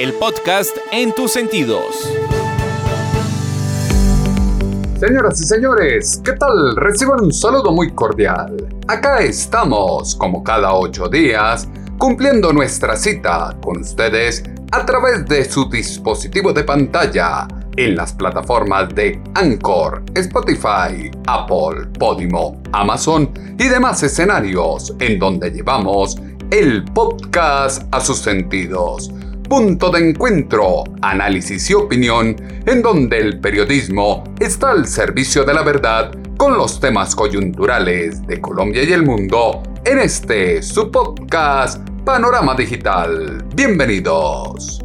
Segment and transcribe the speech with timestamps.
[0.00, 2.10] el podcast en tus sentidos.
[4.98, 6.74] Señoras y señores, ¿qué tal?
[6.76, 8.66] Reciban un saludo muy cordial.
[8.88, 15.68] Acá estamos, como cada ocho días, cumpliendo nuestra cita con ustedes a través de su
[15.68, 17.46] dispositivo de pantalla
[17.76, 26.16] en las plataformas de Anchor, Spotify, Apple, Podimo, Amazon y demás escenarios en donde llevamos
[26.50, 29.10] el podcast a sus sentidos
[29.50, 32.36] punto de encuentro, análisis y opinión,
[32.66, 38.40] en donde el periodismo está al servicio de la verdad con los temas coyunturales de
[38.40, 43.44] Colombia y el mundo en este su podcast Panorama Digital.
[43.56, 44.84] Bienvenidos.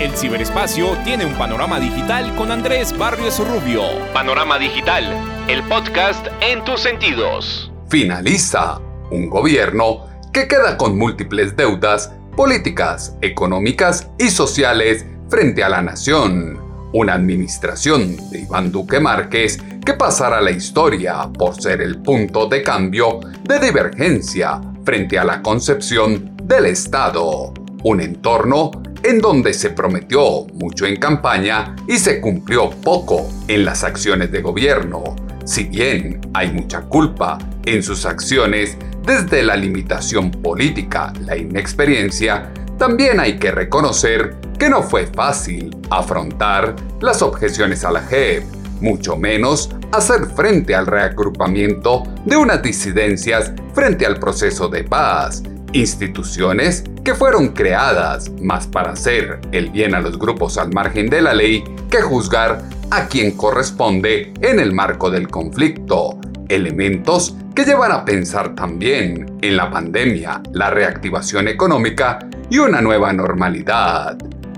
[0.00, 3.82] El ciberespacio tiene un panorama digital con Andrés Barrios Rubio.
[4.12, 5.04] Panorama Digital,
[5.46, 7.70] el podcast en tus sentidos.
[7.88, 8.80] Finaliza
[9.12, 16.56] un gobierno que queda con múltiples deudas políticas, económicas y sociales frente a la nación.
[16.92, 22.62] Una administración de Iván Duque Márquez que pasará la historia por ser el punto de
[22.62, 27.52] cambio de divergencia frente a la concepción del Estado.
[27.82, 28.70] Un entorno
[29.02, 34.42] en donde se prometió mucho en campaña y se cumplió poco en las acciones de
[34.42, 35.16] gobierno.
[35.44, 38.76] Si bien hay mucha culpa en sus acciones
[39.08, 46.76] desde la limitación política, la inexperiencia, también hay que reconocer que no fue fácil afrontar
[47.00, 48.44] las objeciones a la JEP,
[48.82, 55.42] mucho menos hacer frente al reagrupamiento de unas disidencias frente al proceso de paz,
[55.72, 61.22] instituciones que fueron creadas más para hacer el bien a los grupos al margen de
[61.22, 66.18] la ley que juzgar a quien corresponde en el marco del conflicto,
[66.48, 72.18] elementos que llevan a pensar también en la pandemia, la reactivación económica
[72.50, 74.16] y una nueva normalidad.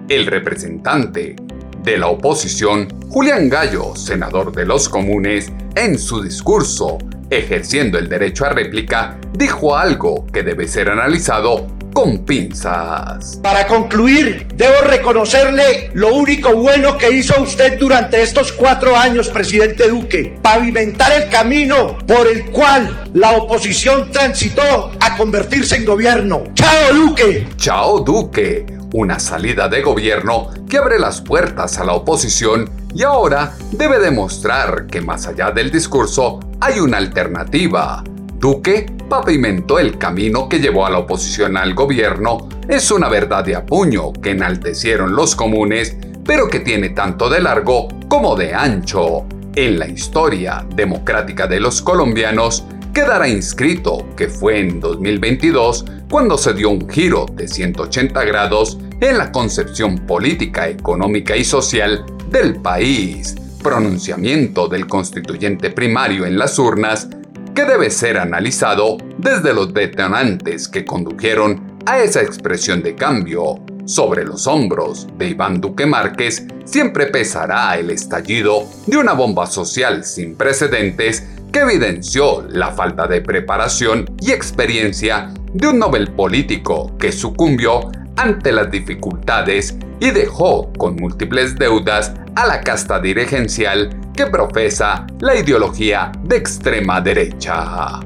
[0.09, 1.37] El representante
[1.83, 6.99] de la oposición, Julián Gallo, senador de los comunes, en su discurso,
[7.31, 13.39] ejerciendo el derecho a réplica, dijo algo que debe ser analizado con pinzas.
[13.43, 19.89] Para concluir, debo reconocerle lo único bueno que hizo usted durante estos cuatro años, presidente
[19.89, 26.45] Duque, pavimentar el camino por el cual la oposición transitó a convertirse en gobierno.
[26.55, 27.49] ¡Chao, Duque!
[27.57, 28.67] ¡Chao, Duque!
[28.93, 34.87] Una salida de gobierno que abre las puertas a la oposición y ahora debe demostrar
[34.87, 38.03] que más allá del discurso hay una alternativa
[38.41, 42.49] Duque pavimentó el camino que llevó a la oposición al gobierno.
[42.67, 47.89] Es una verdad de apuño que enaltecieron los comunes, pero que tiene tanto de largo
[48.09, 49.27] como de ancho.
[49.55, 52.65] En la historia democrática de los colombianos
[52.95, 59.19] quedará inscrito que fue en 2022 cuando se dio un giro de 180 grados en
[59.19, 63.37] la concepción política, económica y social del país.
[63.63, 67.11] Pronunciamiento del constituyente primario en las urnas
[67.55, 73.57] que debe ser analizado desde los detonantes que condujeron a esa expresión de cambio.
[73.87, 80.05] Sobre los hombros de Iván Duque Márquez siempre pesará el estallido de una bomba social
[80.05, 87.11] sin precedentes que evidenció la falta de preparación y experiencia de un Nobel político que
[87.11, 93.91] sucumbió ante las dificultades y dejó con múltiples deudas a la casta dirigencial
[94.21, 98.01] que profesa la ideología de extrema derecha.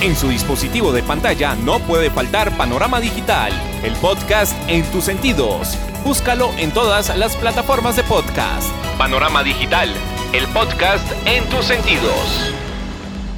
[0.00, 3.50] En su dispositivo de pantalla no puede faltar Panorama Digital,
[3.82, 5.76] el podcast en tus sentidos.
[6.04, 8.70] Búscalo en todas las plataformas de podcast.
[8.96, 9.88] Panorama Digital,
[10.32, 12.52] el podcast en tus sentidos.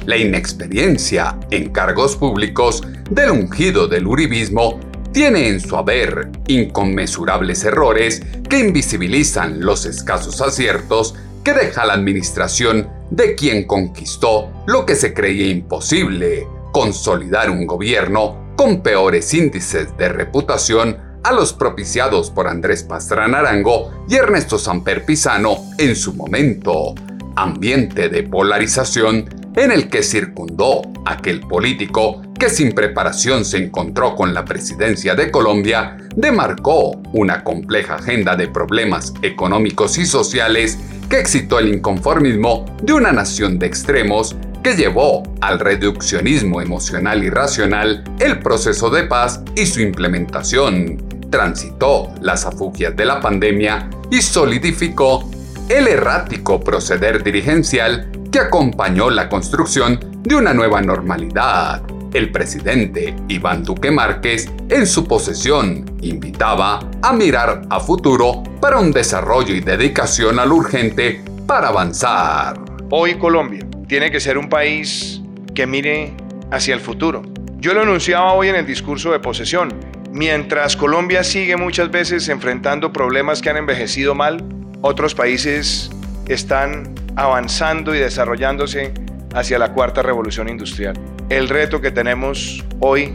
[0.05, 4.79] La inexperiencia en cargos públicos del ungido del uribismo
[5.19, 11.13] tiene en su haber inconmensurables errores que invisibilizan los escasos aciertos
[11.43, 18.53] que deja la administración de quien conquistó lo que se creía imposible, consolidar un gobierno
[18.55, 25.03] con peores índices de reputación a los propiciados por Andrés Pastrana Arango y Ernesto Samper
[25.03, 26.95] Pisano en su momento.
[27.35, 29.25] Ambiente de polarización
[29.55, 35.29] en el que circundó aquel político que sin preparación se encontró con la presidencia de
[35.29, 40.79] Colombia, demarcó una compleja agenda de problemas económicos y sociales
[41.09, 47.29] que excitó el inconformismo de una nación de extremos que llevó al reduccionismo emocional y
[47.29, 50.97] racional el proceso de paz y su implementación,
[51.29, 55.29] transitó las afugias de la pandemia y solidificó
[55.69, 61.81] el errático proceder dirigencial que acompañó la construcción de una nueva normalidad.
[62.13, 68.91] El presidente Iván Duque Márquez, en su posesión, invitaba a mirar a futuro para un
[68.91, 72.59] desarrollo y dedicación al urgente para avanzar.
[72.89, 75.21] Hoy Colombia tiene que ser un país
[75.53, 76.13] que mire
[76.51, 77.21] hacia el futuro.
[77.57, 79.69] Yo lo anunciaba hoy en el discurso de posesión.
[80.11, 84.43] Mientras Colombia sigue muchas veces enfrentando problemas que han envejecido mal,
[84.81, 85.91] otros países
[86.27, 88.93] están avanzando y desarrollándose
[89.33, 90.93] hacia la cuarta revolución industrial.
[91.29, 93.13] El reto que tenemos hoy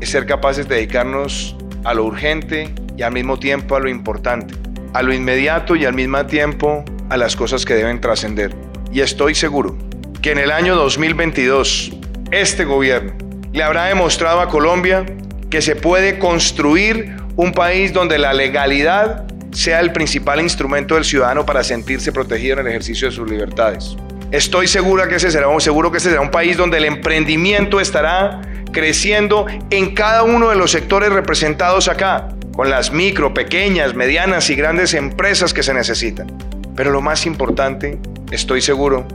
[0.00, 4.54] es ser capaces de dedicarnos a lo urgente y al mismo tiempo a lo importante,
[4.94, 8.54] a lo inmediato y al mismo tiempo a las cosas que deben trascender.
[8.92, 9.76] Y estoy seguro
[10.22, 11.92] que en el año 2022
[12.30, 13.12] este gobierno
[13.52, 15.04] le habrá demostrado a Colombia
[15.50, 21.44] que se puede construir un país donde la legalidad sea el principal instrumento del ciudadano
[21.44, 23.96] para sentirse protegido en el ejercicio de sus libertades.
[24.30, 28.42] Estoy segura que ese será, seguro que ese será un país donde el emprendimiento estará
[28.72, 34.54] creciendo en cada uno de los sectores representados acá, con las micro, pequeñas, medianas y
[34.54, 36.28] grandes empresas que se necesitan.
[36.76, 37.98] Pero lo más importante,
[38.30, 39.06] estoy seguro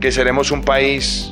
[0.00, 1.30] que seremos un país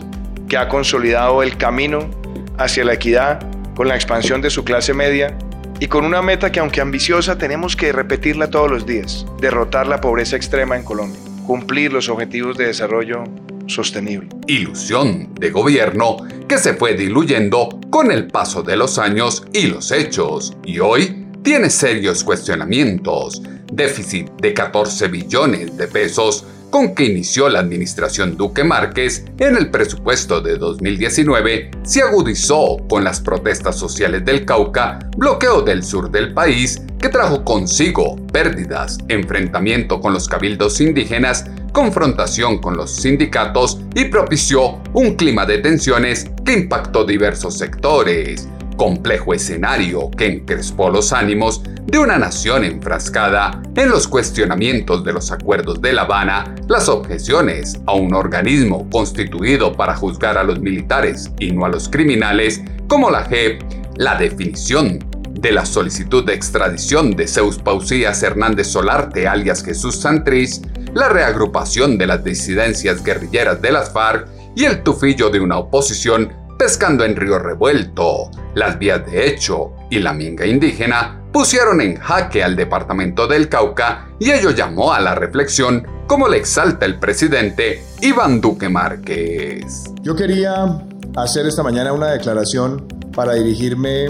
[0.48, 2.10] que ha consolidado el camino
[2.58, 3.40] hacia la equidad
[3.74, 5.36] con la expansión de su clase media
[5.80, 10.00] y con una meta que aunque ambiciosa tenemos que repetirla todos los días, derrotar la
[10.00, 13.24] pobreza extrema en Colombia cumplir los objetivos de desarrollo
[13.66, 14.28] sostenible.
[14.46, 16.16] Ilusión de gobierno
[16.48, 21.26] que se fue diluyendo con el paso de los años y los hechos, y hoy
[21.42, 23.42] tiene serios cuestionamientos.
[23.72, 26.44] Déficit de 14 billones de pesos
[26.74, 33.04] con que inició la administración Duque Márquez en el presupuesto de 2019 se agudizó con
[33.04, 40.00] las protestas sociales del Cauca, bloqueo del sur del país que trajo consigo pérdidas, enfrentamiento
[40.00, 46.54] con los cabildos indígenas, confrontación con los sindicatos y propició un clima de tensiones que
[46.54, 54.08] impactó diversos sectores complejo escenario que encrespó los ánimos de una nación enfrascada en los
[54.08, 60.38] cuestionamientos de los acuerdos de La Habana, las objeciones a un organismo constituido para juzgar
[60.38, 63.62] a los militares y no a los criminales, como la JEP,
[63.96, 64.98] la definición
[65.30, 70.60] de la solicitud de extradición de Zeus Pausías Hernández Solarte alias Jesús Santrich,
[70.94, 76.32] la reagrupación de las disidencias guerrilleras de las FARC y el tufillo de una oposición
[76.58, 78.30] pescando en río revuelto.
[78.54, 84.08] Las vías de hecho y la minga indígena pusieron en jaque al departamento del Cauca
[84.20, 89.84] y ello llamó a la reflexión como le exalta el presidente Iván Duque Márquez.
[90.02, 90.80] Yo quería
[91.16, 94.06] hacer esta mañana una declaración para dirigirme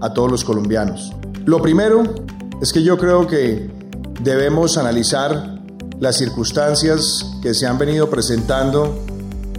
[0.00, 1.12] a todos los colombianos.
[1.44, 2.02] Lo primero
[2.60, 3.70] es que yo creo que
[4.20, 5.60] debemos analizar
[6.00, 9.04] las circunstancias que se han venido presentando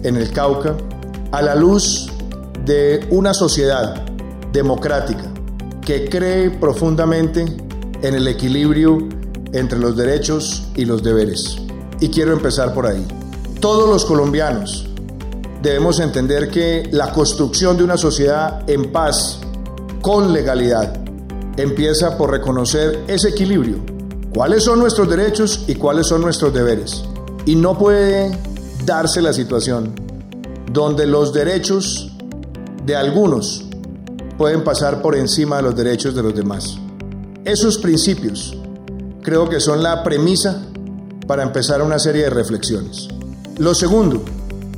[0.02, 0.76] en el Cauca
[1.32, 2.10] a la luz
[2.66, 4.04] de una sociedad
[4.52, 5.32] democrática
[5.80, 7.44] que cree profundamente
[8.02, 8.98] en el equilibrio
[9.52, 11.58] entre los derechos y los deberes.
[12.00, 13.06] Y quiero empezar por ahí.
[13.60, 14.86] Todos los colombianos
[15.62, 19.38] debemos entender que la construcción de una sociedad en paz,
[20.02, 21.00] con legalidad,
[21.56, 23.76] empieza por reconocer ese equilibrio.
[24.34, 27.04] ¿Cuáles son nuestros derechos y cuáles son nuestros deberes?
[27.46, 28.36] Y no puede
[28.84, 29.94] darse la situación
[30.72, 32.15] donde los derechos
[32.86, 33.64] de algunos
[34.38, 36.78] pueden pasar por encima de los derechos de los demás.
[37.44, 38.56] Esos principios
[39.22, 40.62] creo que son la premisa
[41.26, 43.08] para empezar una serie de reflexiones.
[43.58, 44.22] Lo segundo,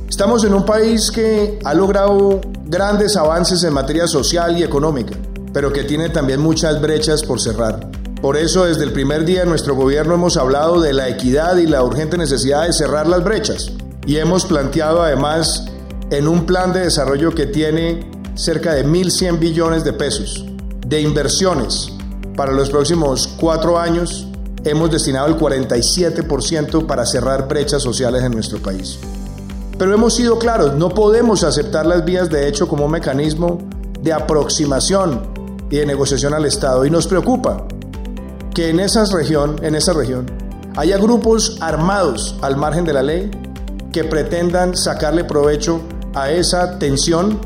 [0.09, 5.15] estamos en un país que ha logrado grandes avances en materia social y económica,
[5.53, 7.91] pero que tiene también muchas brechas por cerrar.
[8.21, 11.67] Por eso desde el primer día de nuestro gobierno hemos hablado de la equidad y
[11.67, 13.71] la urgente necesidad de cerrar las brechas
[14.05, 15.69] y hemos planteado además
[16.11, 20.45] en un plan de desarrollo que tiene cerca de 1.100 billones de pesos
[20.85, 21.91] de inversiones
[22.35, 24.27] para los próximos cuatro años.
[24.63, 28.99] Hemos destinado el 47% para cerrar brechas sociales en nuestro país.
[29.77, 33.59] Pero hemos sido claros, no podemos aceptar las vías de hecho como un mecanismo
[34.01, 35.21] de aproximación
[35.69, 36.85] y de negociación al Estado.
[36.85, 37.67] Y nos preocupa
[38.53, 40.25] que en esa región, en esa región
[40.75, 43.31] haya grupos armados al margen de la ley
[43.91, 45.81] que pretendan sacarle provecho
[46.13, 47.39] a esa tensión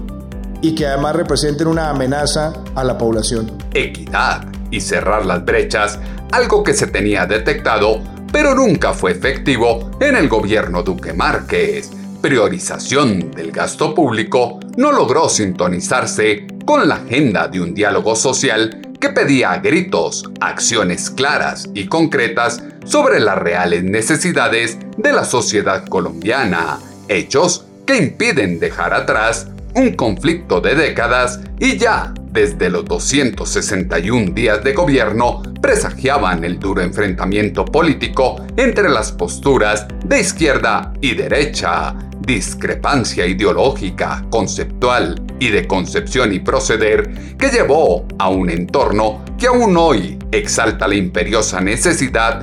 [0.62, 3.52] y que además representen una amenaza a la población.
[3.74, 6.00] Equidad y cerrar las brechas,
[6.32, 8.02] algo que se tenía detectado,
[8.32, 11.92] pero nunca fue efectivo en el gobierno Duque Márquez.
[12.22, 19.10] Priorización del gasto público no logró sintonizarse con la agenda de un diálogo social que
[19.10, 26.80] pedía a gritos acciones claras y concretas sobre las reales necesidades de la sociedad colombiana,
[27.10, 34.64] hechos que impiden dejar atrás un conflicto de décadas y ya desde los 261 días
[34.64, 43.26] de gobierno presagiaban el duro enfrentamiento político entre las posturas de izquierda y derecha, discrepancia
[43.26, 50.18] ideológica, conceptual y de concepción y proceder que llevó a un entorno que aún hoy
[50.32, 52.42] exalta la imperiosa necesidad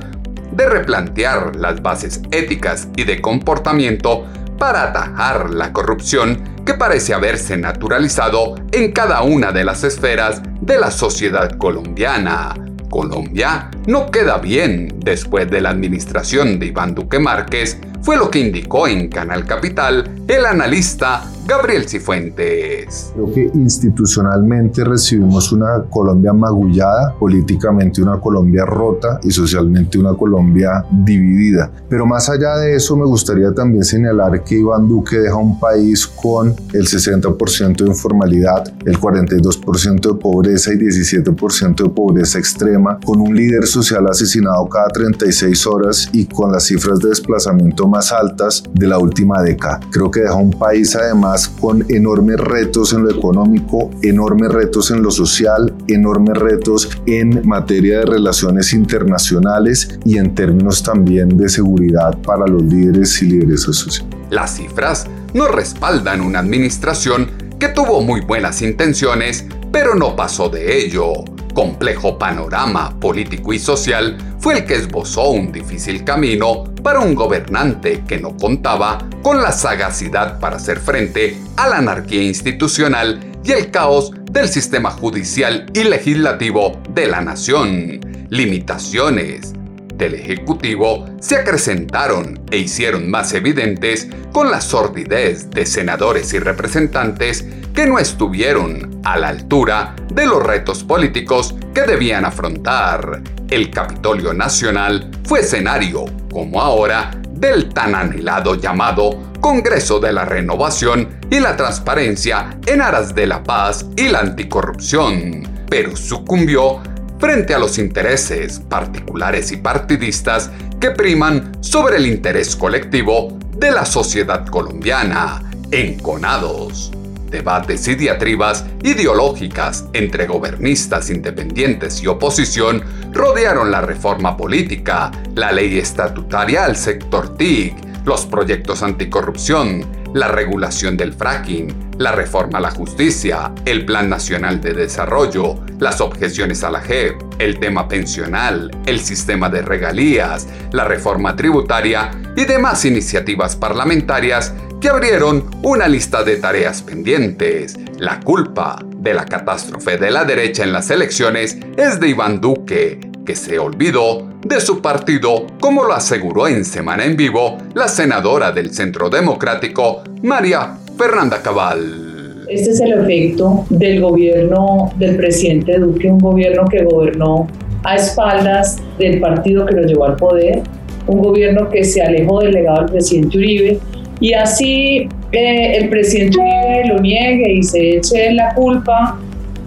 [0.51, 4.25] de replantear las bases éticas y de comportamiento
[4.61, 10.77] para atajar la corrupción que parece haberse naturalizado en cada una de las esferas de
[10.77, 12.53] la sociedad colombiana.
[12.87, 18.37] Colombia no queda bien después de la administración de Iván Duque Márquez, fue lo que
[18.37, 23.11] indicó en Canal Capital el analista Gabriel Cifuentes.
[23.13, 30.85] Creo que institucionalmente recibimos una Colombia magullada, políticamente una Colombia rota y socialmente una Colombia
[30.89, 31.69] dividida.
[31.89, 36.07] Pero más allá de eso, me gustaría también señalar que Iván Duque deja un país
[36.07, 43.19] con el 60% de informalidad, el 42% de pobreza y 17% de pobreza extrema, con
[43.19, 48.63] un líder social asesinado cada 36 horas y con las cifras de desplazamiento más altas
[48.73, 49.81] de la última década.
[49.91, 55.01] Creo que deja un país además con enormes retos en lo económico, enormes retos en
[55.01, 62.17] lo social, enormes retos en materia de relaciones internacionales y en términos también de seguridad
[62.21, 64.15] para los líderes y lideresas sociales.
[64.29, 67.29] Las cifras no respaldan una administración
[67.59, 71.13] que tuvo muy buenas intenciones, pero no pasó de ello
[71.53, 78.03] complejo panorama político y social fue el que esbozó un difícil camino para un gobernante
[78.07, 83.71] que no contaba con la sagacidad para hacer frente a la anarquía institucional y el
[83.71, 87.99] caos del sistema judicial y legislativo de la nación.
[88.29, 89.53] Limitaciones
[89.95, 97.45] del Ejecutivo se acrecentaron e hicieron más evidentes con la sordidez de senadores y representantes
[97.73, 103.21] que no estuvieron a la altura de los retos políticos que debían afrontar.
[103.49, 111.19] El Capitolio Nacional fue escenario, como ahora, del tan anhelado llamado Congreso de la Renovación
[111.29, 116.81] y la Transparencia en aras de la paz y la anticorrupción, pero sucumbió
[117.19, 123.85] frente a los intereses particulares y partidistas que priman sobre el interés colectivo de la
[123.85, 126.91] sociedad colombiana, enconados
[127.31, 135.79] debates y diatribas ideológicas entre gobernistas independientes y oposición rodearon la reforma política, la ley
[135.79, 137.73] estatutaria al sector TIC,
[138.05, 144.59] los proyectos anticorrupción, la regulación del fracking, la reforma a la justicia, el Plan Nacional
[144.59, 150.83] de Desarrollo, las objeciones a la JEP, el tema pensional, el sistema de regalías, la
[150.83, 157.77] reforma tributaria y demás iniciativas parlamentarias que abrieron una lista de tareas pendientes.
[157.99, 162.99] La culpa de la catástrofe de la derecha en las elecciones es de Iván Duque,
[163.23, 168.51] que se olvidó de su partido, como lo aseguró en Semana en Vivo la senadora
[168.51, 172.47] del Centro Democrático, María Fernanda Cabal.
[172.49, 177.47] Este es el efecto del gobierno del presidente Duque, un gobierno que gobernó
[177.83, 180.63] a espaldas del partido que lo llevó al poder,
[181.05, 183.79] un gobierno que se alejó del legado del presidente Uribe
[184.21, 186.39] y así eh, el presidente
[186.87, 189.19] lo niegue y se eche la culpa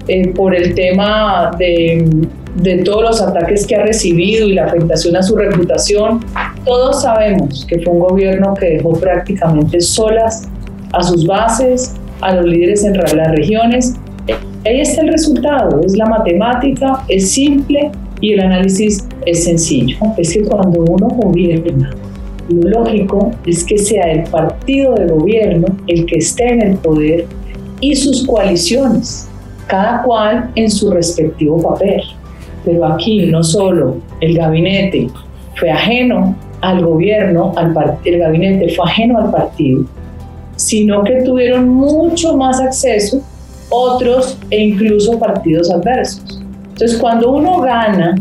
[0.06, 2.08] eh, por el tema de,
[2.54, 6.20] de todos los ataques que ha recibido y la afectación a su reputación.
[6.64, 10.49] Todos sabemos que fue un gobierno que dejó prácticamente solas
[10.92, 13.94] a sus bases, a los líderes en las regiones.
[14.64, 19.99] Ahí está el resultado, es la matemática, es simple y el análisis es sencillo.
[20.16, 21.90] Es que cuando uno gobierna
[22.48, 27.26] lo lógico es que sea el partido de gobierno el que esté en el poder
[27.80, 29.28] y sus coaliciones,
[29.66, 32.02] cada cual en su respectivo papel.
[32.64, 35.08] Pero aquí no solo el gabinete
[35.56, 37.74] fue ajeno al gobierno, al
[38.04, 39.84] el gabinete fue ajeno al partido,
[40.56, 43.20] sino que tuvieron mucho más acceso
[43.70, 46.42] otros e incluso partidos adversos.
[46.72, 48.14] Entonces, cuando uno gana,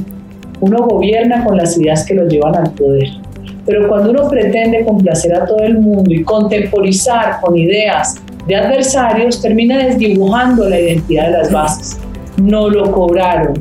[0.62, 3.23] uno gobierna con las ideas que lo llevan al poder
[3.66, 8.16] Pero cuando uno pretende complacer a todo el mundo y contemporizar con ideas
[8.48, 11.98] de adversarios, termina desdibujando la identidad de las bases.
[12.42, 13.54] No lo cobraron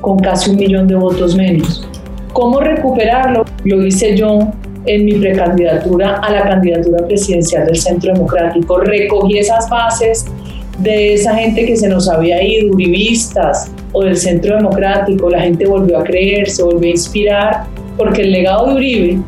[0.00, 1.88] con casi un millón de votos menos.
[2.32, 3.44] ¿Cómo recuperarlo?
[3.64, 4.40] Lo hice yo
[4.84, 8.78] en mi precandidatura a la candidatura presidencial del Centro Democrático.
[8.80, 10.26] Recogí esas bases
[10.78, 15.30] de esa gente que se nos había ido, uribistas o del Centro Democrático.
[15.30, 17.64] La gente volvió a creer, se volvió a inspirar,
[17.96, 19.18] porque el legado de Uribe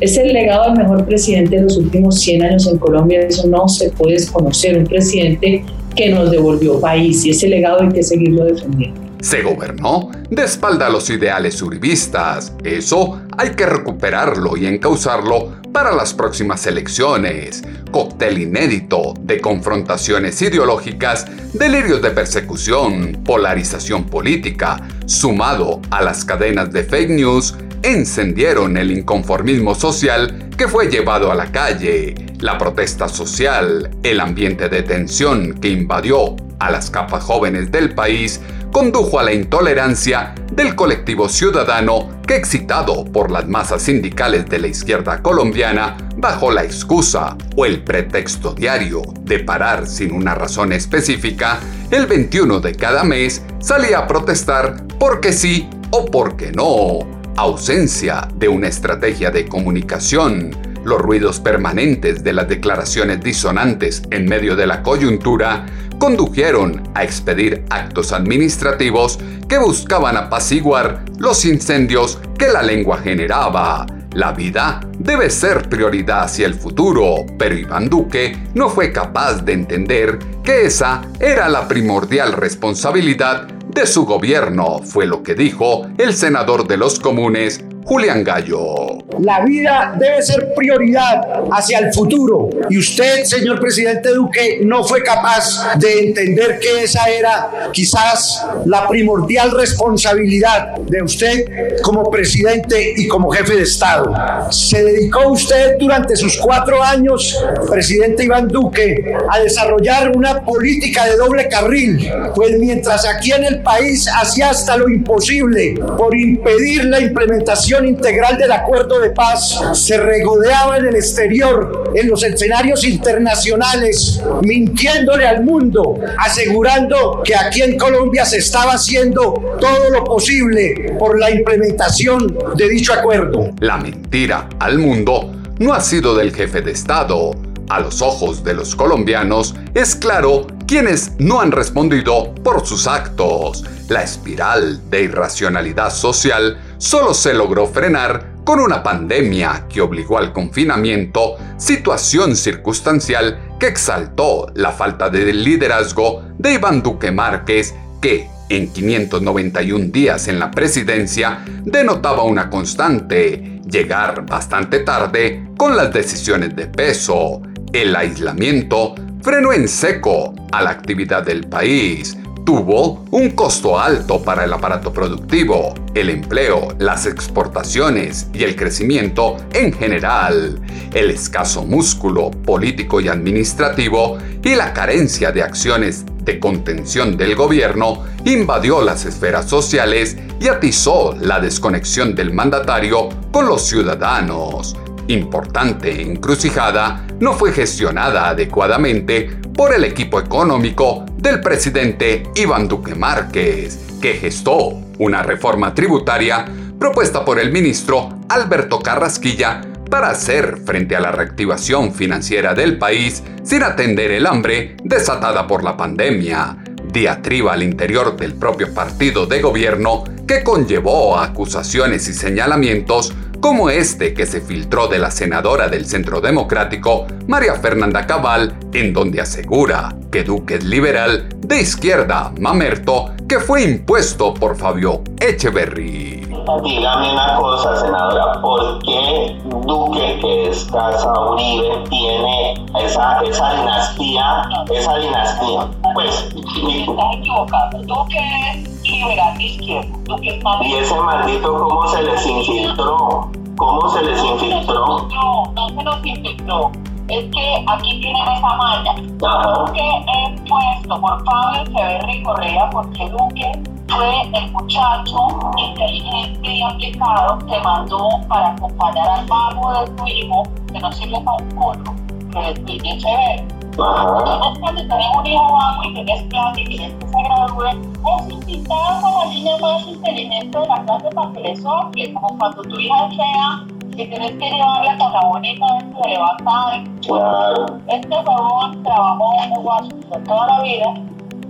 [0.00, 3.20] es el legado del mejor presidente de los últimos 100 años en Colombia.
[3.20, 4.78] Eso no se puede desconocer.
[4.78, 9.00] Un presidente que nos devolvió país y ese legado hay que seguirlo defendiendo.
[9.20, 12.52] Se gobernó de espalda a los ideales uribistas.
[12.62, 17.62] Eso hay que recuperarlo y encauzarlo para las próximas elecciones.
[17.90, 26.84] Cóctel inédito de confrontaciones ideológicas, delirios de persecución, polarización política, sumado a las cadenas de
[26.84, 33.90] fake news encendieron el inconformismo social que fue llevado a la calle, la protesta social,
[34.02, 38.40] el ambiente de tensión que invadió a las capas jóvenes del país
[38.72, 44.68] condujo a la intolerancia del colectivo ciudadano que excitado por las masas sindicales de la
[44.68, 51.60] izquierda colombiana bajo la excusa o el pretexto diario de parar sin una razón específica,
[51.90, 58.48] el 21 de cada mes salía a protestar porque sí o porque no ausencia de
[58.48, 60.50] una estrategia de comunicación,
[60.84, 65.66] los ruidos permanentes de las declaraciones disonantes en medio de la coyuntura
[65.98, 73.86] condujeron a expedir actos administrativos que buscaban apaciguar los incendios que la lengua generaba.
[74.12, 79.54] La vida debe ser prioridad hacia el futuro, pero Iván Duque no fue capaz de
[79.54, 86.14] entender que esa era la primordial responsabilidad de su gobierno, fue lo que dijo el
[86.14, 89.04] senador de los comunes, Julián Gallo.
[89.20, 95.02] La vida debe ser prioridad hacia el futuro y usted, señor presidente Duque, no fue
[95.02, 103.06] capaz de entender que esa era quizás la primordial responsabilidad de usted como presidente y
[103.06, 104.12] como jefe de Estado.
[104.50, 107.38] Se dedicó usted durante sus cuatro años,
[107.70, 113.62] presidente Iván Duque, a desarrollar una política de doble carril, pues mientras aquí en el
[113.64, 119.96] país hacía hasta lo imposible por impedir la implementación integral del acuerdo de paz, se
[119.96, 127.78] regodeaba en el exterior, en los escenarios internacionales, mintiéndole al mundo, asegurando que aquí en
[127.78, 133.50] Colombia se estaba haciendo todo lo posible por la implementación de dicho acuerdo.
[133.60, 137.32] La mentira al mundo no ha sido del jefe de Estado.
[137.68, 143.64] A los ojos de los colombianos es claro quienes no han respondido por sus actos.
[143.88, 150.32] La espiral de irracionalidad social solo se logró frenar con una pandemia que obligó al
[150.32, 158.70] confinamiento, situación circunstancial que exaltó la falta de liderazgo de Iván Duque Márquez, que en
[158.70, 166.66] 591 días en la presidencia denotaba una constante, llegar bastante tarde con las decisiones de
[166.66, 167.40] peso.
[167.74, 174.44] El aislamiento frenó en seco a la actividad del país, tuvo un costo alto para
[174.44, 180.60] el aparato productivo, el empleo, las exportaciones y el crecimiento en general,
[180.92, 188.04] el escaso músculo político y administrativo y la carencia de acciones de contención del gobierno
[188.24, 194.76] invadió las esferas sociales y atizó la desconexión del mandatario con los ciudadanos.
[195.08, 203.78] Importante encrucijada no fue gestionada adecuadamente por el equipo económico del presidente Iván Duque Márquez,
[204.00, 206.46] que gestó una reforma tributaria
[206.78, 213.22] propuesta por el ministro Alberto Carrasquilla para hacer frente a la reactivación financiera del país
[213.42, 216.56] sin atender el hambre desatada por la pandemia,
[216.92, 223.12] diatriba al interior del propio partido de gobierno que conllevó acusaciones y señalamientos
[223.44, 228.94] como este que se filtró de la senadora del Centro Democrático, María Fernanda Cabal, en
[228.94, 236.26] donde asegura que Duque es liberal de izquierda, mamerto, que fue impuesto por Fabio Echeverry.
[236.62, 244.42] Dígame una cosa, senadora, ¿por qué Duque, que es Casa Uribe, tiene esa, dinastía,
[244.74, 245.68] esa dinastía?
[245.92, 247.82] Pues, estás equivocado.
[247.82, 249.98] Duque de izquierda.
[250.04, 253.30] Duque ¿Y ese maldito cómo se les infiltró?
[253.56, 255.08] ¿Cómo se les infiltró?
[255.08, 256.70] No, no se nos infiltró.
[257.08, 258.94] Es que aquí tienen esa malla.
[258.94, 263.52] Duque es puesto por Pablo Echeverry Correa porque Duque
[263.88, 270.42] fue el muchacho inteligente y aplicado que mandó para acompañar al mago de su hijo,
[270.72, 271.94] que no sirve para un culo,
[272.32, 273.63] que es Luis Echeverri.
[273.76, 278.32] Nosotros cuando tenemos un hijo vago y tienes plan y quieres que se gradúe, es
[278.32, 282.62] invitar a la niña más inteligente de la clase para que le sople, como cuando
[282.62, 286.84] tu hija sea y tienes que llevarla con la bonita dentro de levantar.
[287.06, 287.66] Claro.
[287.88, 290.94] Este huevón trabajó en Washington toda la vida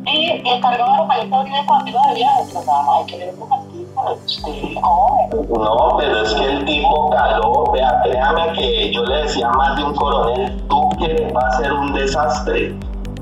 [0.06, 3.74] y encargado de la de conmigo de viaje, pero nada más hay que ver un.
[5.48, 9.84] No, pero es que el tipo caló, vea, créame que yo le decía más de
[9.84, 12.74] un coronel, Duque va a ser un desastre.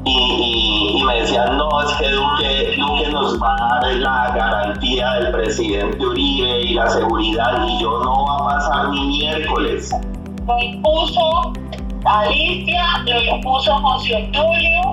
[0.05, 4.33] Y, y, y me decían, no, es que Duque, Duque nos va a dar la
[4.35, 9.95] garantía del presidente Uribe y la seguridad, y yo no va a pasar ni miércoles.
[10.47, 11.53] Lo impuso
[12.05, 14.93] Alicia, lo impuso José Antonio,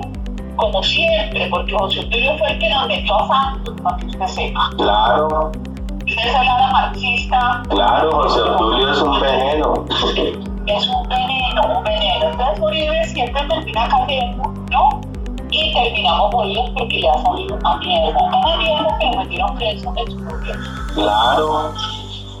[0.54, 4.26] como siempre, porque José Antonio fue el que nos metió a Santos, para que usted
[4.26, 4.70] sepa.
[4.76, 5.50] Claro,
[6.06, 9.74] Usted es la marxista, claro, José Obdulio es un veneno.
[10.76, 12.30] Es un veneno, un veneno.
[12.30, 15.00] Entonces Uribe siempre termina cayendo, ¿no?
[15.50, 18.18] Y terminamos jodidos porque le ha salido una mierda.
[18.22, 20.64] Una mierda que lo metieron preso en su gobierno.
[20.94, 21.72] Claro.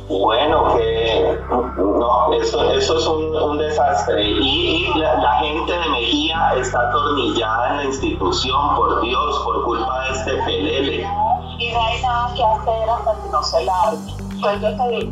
[0.08, 1.38] Bueno, que
[1.78, 4.22] no, eso, eso es un, un desastre.
[4.24, 9.64] Y, y la, la gente de Mejía está atornillada en la institución, por Dios, por
[9.64, 11.08] culpa de este pelele.
[11.58, 14.12] Y no hay nada que hacer hasta que no se largue.
[14.40, 15.10] Pues yo te digo,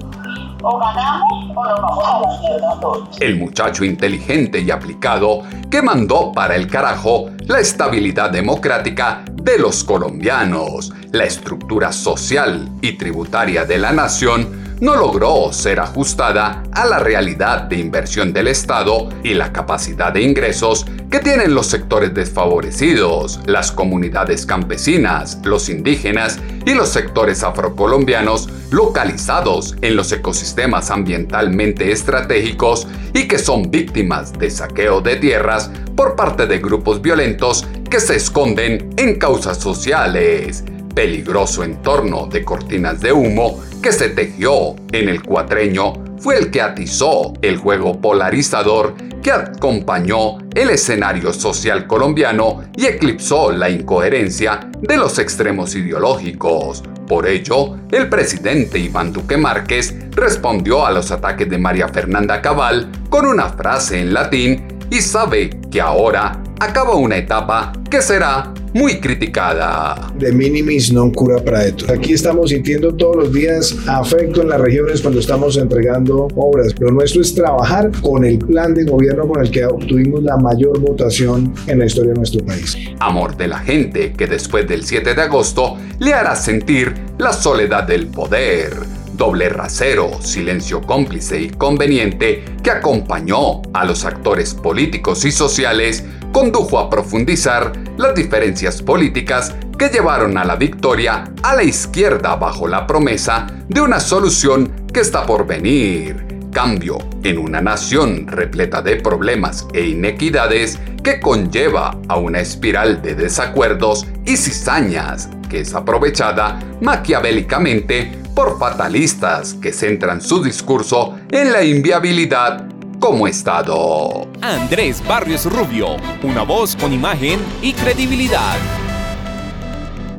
[0.62, 2.40] o ganamos o nos vamos
[2.76, 3.20] a todos.
[3.20, 9.84] El muchacho inteligente y aplicado que mandó para el carajo la estabilidad democrática de los
[9.84, 16.98] colombianos, la estructura social y tributaria de la nación, no logró ser ajustada a la
[16.98, 23.40] realidad de inversión del Estado y la capacidad de ingresos que tienen los sectores desfavorecidos,
[23.46, 32.86] las comunidades campesinas, los indígenas y los sectores afrocolombianos localizados en los ecosistemas ambientalmente estratégicos
[33.14, 38.16] y que son víctimas de saqueo de tierras por parte de grupos violentos que se
[38.16, 40.62] esconden en causas sociales.
[40.94, 46.60] Peligroso entorno de cortinas de humo que se tejió en el cuatreño fue el que
[46.60, 54.98] atizó el juego polarizador que acompañó el escenario social colombiano y eclipsó la incoherencia de
[54.98, 56.82] los extremos ideológicos.
[57.06, 62.92] Por ello, el presidente Iván Duque Márquez respondió a los ataques de María Fernanda Cabal
[63.08, 69.00] con una frase en latín y sabe que ahora acaba una etapa que será muy
[69.00, 70.12] criticada.
[70.18, 71.92] De minimis non cura praetor.
[71.92, 76.74] Aquí estamos sintiendo todos los días afecto en las regiones cuando estamos entregando obras.
[76.78, 80.78] Lo nuestro es trabajar con el plan de gobierno con el que obtuvimos la mayor
[80.80, 82.76] votación en la historia de nuestro país.
[83.00, 87.84] Amor de la gente que después del 7 de agosto le hará sentir la soledad
[87.84, 88.72] del poder.
[89.14, 96.78] Doble rasero, silencio cómplice y conveniente que acompañó a los actores políticos y sociales condujo
[96.78, 102.86] a profundizar las diferencias políticas que llevaron a la victoria a la izquierda bajo la
[102.86, 106.26] promesa de una solución que está por venir.
[106.52, 113.14] Cambio en una nación repleta de problemas e inequidades que conlleva a una espiral de
[113.14, 121.64] desacuerdos y cizañas que es aprovechada maquiavélicamente por fatalistas que centran su discurso en la
[121.64, 122.67] inviabilidad
[122.98, 124.28] como Estado.
[124.40, 128.56] Andrés Barrios Rubio, una voz con imagen y credibilidad.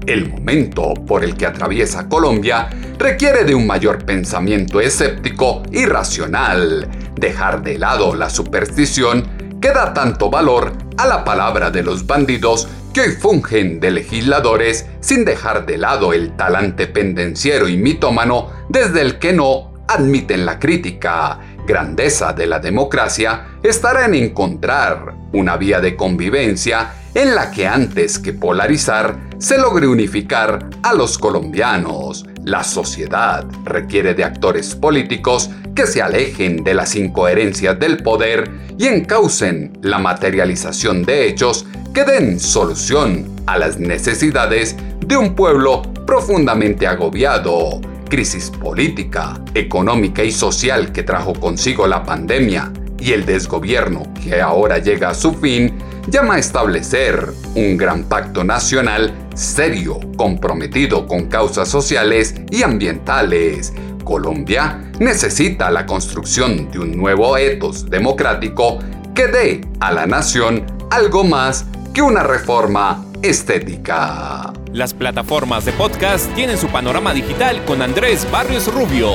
[0.06, 2.68] El momento por el que atraviesa Colombia
[3.00, 9.35] requiere de un mayor pensamiento escéptico y racional, dejar de lado la superstición
[9.66, 14.86] que da tanto valor a la palabra de los bandidos que hoy fungen de legisladores
[15.00, 20.60] sin dejar de lado el talante pendenciero y mitómano desde el que no admiten la
[20.60, 21.40] crítica.
[21.66, 28.20] Grandeza de la democracia estará en encontrar una vía de convivencia en la que antes
[28.20, 32.24] que polarizar se logre unificar a los colombianos.
[32.46, 38.86] La sociedad requiere de actores políticos que se alejen de las incoherencias del poder y
[38.86, 46.86] encaucen la materialización de hechos que den solución a las necesidades de un pueblo profundamente
[46.86, 47.82] agobiado.
[48.10, 52.72] Crisis política, económica y social que trajo consigo la pandemia
[53.06, 58.44] y el desgobierno que ahora llega a su fin llama a establecer un gran pacto
[58.44, 63.74] nacional serio, comprometido con causas sociales y ambientales.
[64.04, 68.80] Colombia necesita la construcción de un nuevo etos democrático
[69.14, 74.52] que dé a la nación algo más que una reforma estética.
[74.74, 79.12] Las plataformas de podcast tienen su panorama digital con Andrés Barrios Rubio.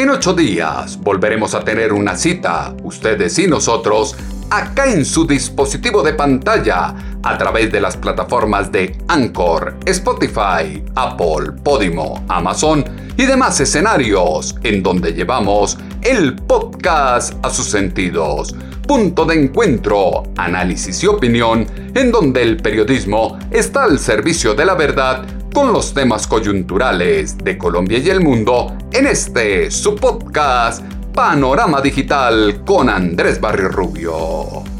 [0.00, 4.16] En ocho días volveremos a tener una cita, ustedes y nosotros,
[4.48, 11.52] acá en su dispositivo de pantalla, a través de las plataformas de Anchor, Spotify, Apple,
[11.62, 12.82] Podimo, Amazon
[13.18, 18.54] y demás escenarios, en donde llevamos el podcast a sus sentidos.
[18.88, 24.76] Punto de encuentro, análisis y opinión, en donde el periodismo está al servicio de la
[24.76, 31.80] verdad con los temas coyunturales de Colombia y el mundo en este su podcast Panorama
[31.80, 34.79] Digital con Andrés Barrio Rubio.